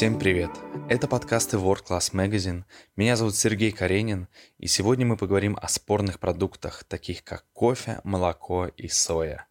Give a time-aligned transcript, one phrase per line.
[0.00, 0.50] Всем привет!
[0.88, 2.64] Это подкасты World Class Magazine.
[2.96, 8.68] Меня зовут Сергей Каренин, и сегодня мы поговорим о спорных продуктах, таких как кофе, молоко
[8.68, 9.46] и соя.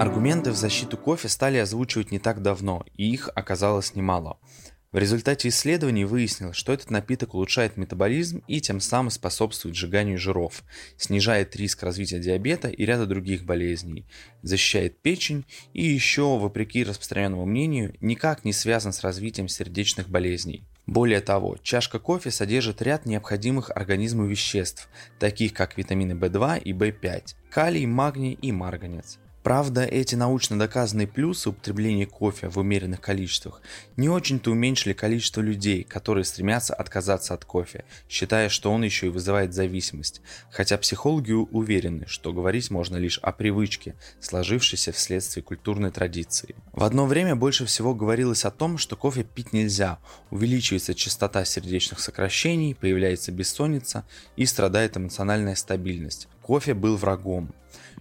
[0.00, 4.38] Аргументы в защиту кофе стали озвучивать не так давно, и их оказалось немало.
[4.94, 10.62] В результате исследований выяснилось, что этот напиток улучшает метаболизм и тем самым способствует сжиганию жиров,
[10.96, 14.06] снижает риск развития диабета и ряда других болезней,
[14.42, 20.62] защищает печень и еще, вопреки распространенному мнению, никак не связан с развитием сердечных болезней.
[20.86, 27.34] Более того, чашка кофе содержит ряд необходимых организму веществ, таких как витамины В2 и В5,
[27.50, 29.18] калий, магний и марганец.
[29.44, 33.60] Правда, эти научно доказанные плюсы употребления кофе в умеренных количествах
[33.94, 39.10] не очень-то уменьшили количество людей, которые стремятся отказаться от кофе, считая, что он еще и
[39.10, 46.54] вызывает зависимость, хотя психологи уверены, что говорить можно лишь о привычке, сложившейся вследствие культурной традиции.
[46.72, 49.98] В одно время больше всего говорилось о том, что кофе пить нельзя,
[50.30, 56.28] увеличивается частота сердечных сокращений, появляется бессонница и страдает эмоциональная стабильность.
[56.40, 57.54] Кофе был врагом.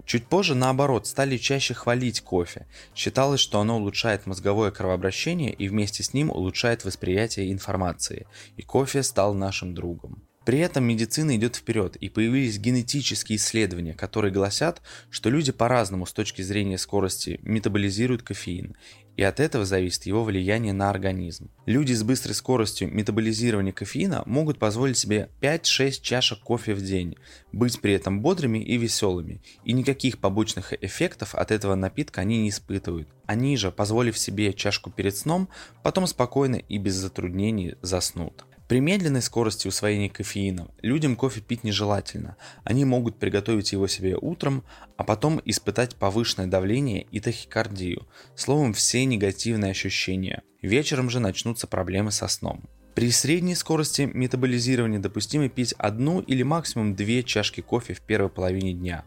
[0.06, 2.68] Чуть позже, наоборот, стали чаще хвалить кофе.
[2.96, 8.28] Считалось, что оно улучшает мозговое кровообращение и вместе с ним улучшает восприятие информации.
[8.58, 10.24] И кофе стал нашим другом.
[10.46, 16.12] При этом медицина идет вперед, и появились генетические исследования, которые гласят, что люди по-разному с
[16.12, 18.76] точки зрения скорости метаболизируют кофеин,
[19.16, 21.50] и от этого зависит его влияние на организм.
[21.66, 27.16] Люди с быстрой скоростью метаболизирования кофеина могут позволить себе 5-6 чашек кофе в день,
[27.52, 32.50] быть при этом бодрыми и веселыми, и никаких побочных эффектов от этого напитка они не
[32.50, 33.08] испытывают.
[33.28, 35.48] Они же, позволив себе чашку перед сном,
[35.84, 38.44] потом спокойно и без затруднений заснут.
[38.68, 42.38] При медленной скорости усвоения кофеина людям кофе пить нежелательно.
[42.64, 44.64] Они могут приготовить его себе утром,
[44.98, 48.08] а потом испытать повышенное давление и тахикардию.
[48.36, 50.44] Словом, все негативные ощущения.
[50.62, 52.64] Вечером же начнутся проблемы со сном.
[52.96, 58.74] При средней скорости метаболизирования допустимо пить одну или максимум две чашки кофе в первой половине
[58.74, 59.04] дня.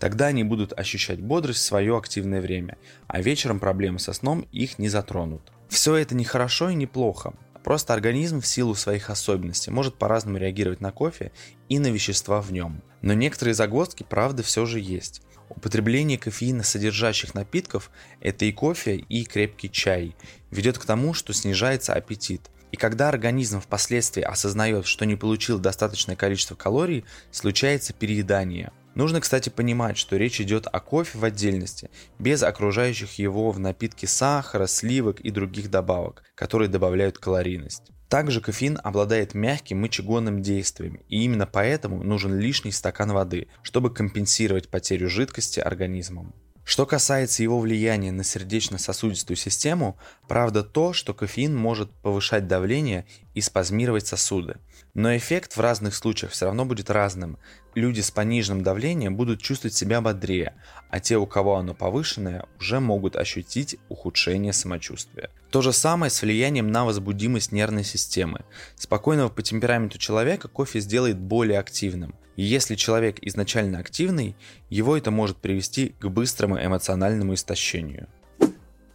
[0.00, 2.76] Тогда они будут ощущать бодрость в свое активное время,
[3.06, 5.52] а вечером проблемы со сном их не затронут.
[5.68, 7.32] Все это не хорошо и не плохо.
[7.68, 11.32] Просто организм в силу своих особенностей может по-разному реагировать на кофе
[11.68, 12.82] и на вещества в нем.
[13.02, 15.20] Но некоторые загвоздки, правда, все же есть.
[15.50, 17.90] Употребление кофеина содержащих напитков–
[18.22, 20.16] это и кофе, и крепкий чай–
[20.50, 22.48] ведет к тому, что снижается аппетит.
[22.72, 28.72] И когда организм впоследствии осознает, что не получил достаточное количество калорий, случается переедание.
[28.98, 31.88] Нужно, кстати, понимать, что речь идет о кофе в отдельности,
[32.18, 37.92] без окружающих его в напитке сахара, сливок и других добавок, которые добавляют калорийность.
[38.08, 44.68] Также кофеин обладает мягким мочегонным действием, и именно поэтому нужен лишний стакан воды, чтобы компенсировать
[44.68, 46.34] потерю жидкости организмом.
[46.68, 49.96] Что касается его влияния на сердечно-сосудистую систему,
[50.28, 54.58] правда то, что кофеин может повышать давление и спазмировать сосуды.
[54.92, 57.38] Но эффект в разных случаях все равно будет разным.
[57.74, 60.56] Люди с пониженным давлением будут чувствовать себя бодрее,
[60.90, 65.30] а те, у кого оно повышенное, уже могут ощутить ухудшение самочувствия.
[65.50, 68.44] То же самое с влиянием на возбудимость нервной системы.
[68.76, 72.14] Спокойного по темпераменту человека кофе сделает более активным.
[72.36, 74.36] И если человек изначально активный,
[74.68, 78.08] его это может привести к быстрому эмоциональному истощению.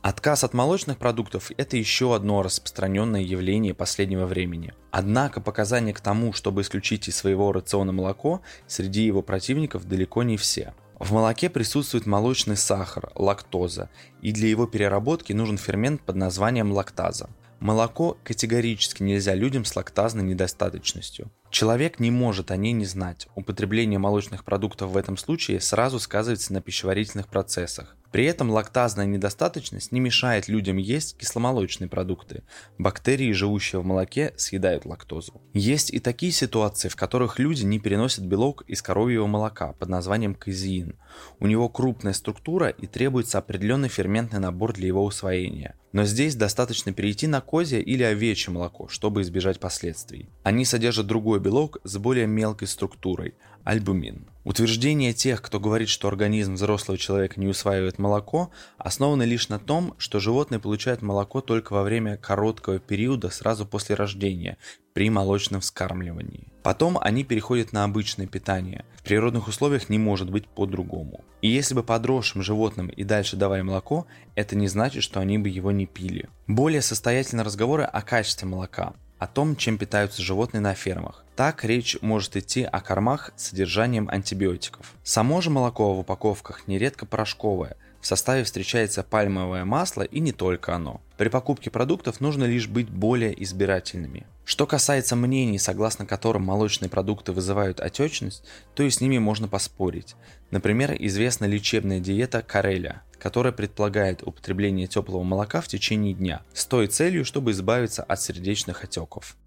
[0.04, 4.74] Отказ от молочных продуктов– это еще одно распространенное явление последнего времени.
[4.92, 10.36] Однако показания к тому, чтобы исключить из своего рациона молоко, среди его противников далеко не
[10.36, 10.74] все.
[11.04, 13.90] В молоке присутствует молочный сахар, лактоза,
[14.22, 17.30] и для его переработки нужен фермент под названием лактаза.
[17.60, 21.30] Молоко категорически нельзя людям с лактазной недостаточностью.
[21.50, 23.28] Человек не может о ней не знать.
[23.36, 27.98] Употребление молочных продуктов в этом случае сразу сказывается на пищеварительных процессах.
[28.14, 32.44] При этом лактазная недостаточность не мешает людям есть кисломолочные продукты.
[32.78, 35.42] Бактерии, живущие в молоке, съедают лактозу.
[35.56, 40.36] Есть и такие ситуации, в которых люди не переносят белок из коровьего молока под названием
[40.36, 40.96] казеин.
[41.40, 45.76] У него крупная структура и требуется определенный ферментный набор для его усвоения.
[45.92, 50.30] Но здесь достаточно перейти на козье или овечье молоко, чтобы избежать последствий.
[50.44, 53.34] Они содержат другой белок с более мелкой структурой–
[53.64, 54.28] альбумин.
[54.44, 59.96] Утверждение тех, кто говорит, что организм взрослого человека не усваивает молоко, основано лишь на том,
[59.98, 64.58] что животные получают молоко только во время короткого периода сразу после рождения,
[64.94, 66.48] при молочном вскармливании.
[66.62, 68.86] Потом они переходят на обычное питание.
[68.98, 71.24] В природных условиях не может быть по-другому.
[71.42, 75.50] И если бы подросшим животным и дальше давали молоко, это не значит, что они бы
[75.50, 76.30] его не пили.
[76.48, 78.94] Более состоятельные разговоры о качестве молока
[79.24, 81.24] о том, чем питаются животные на фермах.
[81.38, 84.94] Так речь может идти о кормах с содержанием антибиотиков.
[85.04, 90.76] Само же молоко в упаковках нередко порошковое, В составе встречается пальмовое масло и не только
[90.76, 91.00] оно.
[91.16, 94.28] При покупке продуктов нужно лишь быть более избирательными.
[94.44, 98.44] Что касается мнений, согласно которым молочные продукты вызывают отечность,
[98.76, 100.16] то и с ними можно поспорить.
[100.52, 106.88] Например, известна лечебная диета Кареля, которая предполагает употребление теплого молока в течение дня с той
[106.88, 109.38] целью, чтобы избавиться от сердечных отеков.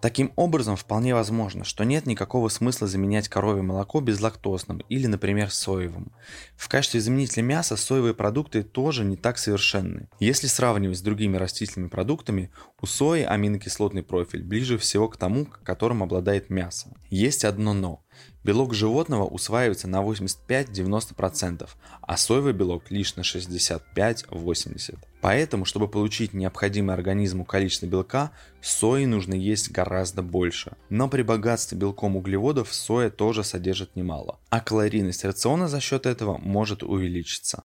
[0.00, 6.12] Таким образом, вполне возможно, что нет никакого смысла заменять коровье молоко безлактозным или, например, соевым.
[6.56, 10.08] В качестве заменителя мяса соевые продукты тоже не так совершенны.
[10.18, 16.02] Если сравнивать с другими растительными продуктами, у сои аминокислотный профиль ближе всего к тому, которым
[16.02, 16.88] обладает мясо.
[17.08, 18.03] Есть одно но.
[18.42, 21.68] Белок животного усваивается на 85-90%,
[22.02, 24.98] а соевый белок лишь на 65-80%.
[25.22, 30.72] Поэтому, чтобы получить необходимое организму количество белка, сои нужно есть гораздо больше.
[30.90, 36.36] Но при богатстве белком углеводов соя тоже содержит немало, а калорийность рациона за счет этого
[36.36, 37.62] может увеличиться.